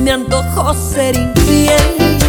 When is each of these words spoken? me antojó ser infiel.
me 0.00 0.10
antojó 0.12 0.74
ser 0.74 1.14
infiel. 1.16 2.19